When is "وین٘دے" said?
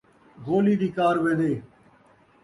1.23-1.51